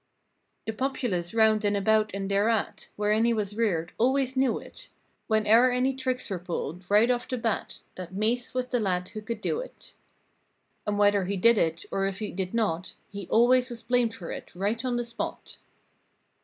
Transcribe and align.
The 0.65 0.71
populace 0.73 1.31
'round 1.31 1.63
and 1.63 1.77
about 1.77 2.09
and 2.15 2.27
thereat. 2.27 2.87
Wherein 2.95 3.23
he 3.23 3.35
was 3.35 3.55
reared, 3.55 3.91
always 3.99 4.35
knew 4.35 4.57
it. 4.57 4.89
When 5.27 5.45
e'er 5.45 5.69
any 5.69 5.93
tricks 5.93 6.27
were 6.31 6.39
pulled, 6.39 6.89
right 6.89 7.11
off 7.11 7.27
the 7.29 7.37
bat. 7.37 7.83
That 7.97 8.11
"Mase" 8.11 8.55
was 8.55 8.65
the 8.65 8.79
lad 8.79 9.09
who 9.09 9.21
could 9.21 9.41
do 9.41 9.59
it. 9.59 9.93
And 10.87 10.97
whether 10.97 11.25
he 11.25 11.37
did 11.37 11.59
it, 11.59 11.85
or 11.91 12.07
if 12.07 12.17
he 12.17 12.31
did 12.31 12.55
not. 12.55 12.95
He 13.11 13.27
always 13.27 13.69
was 13.69 13.83
blamed 13.83 14.15
for 14.15 14.31
it, 14.31 14.55
right 14.55 14.83
on 14.83 14.95
the 14.95 15.05
spot. 15.05 15.57